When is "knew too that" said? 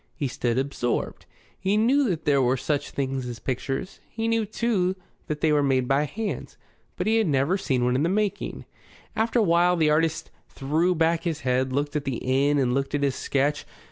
4.27-5.41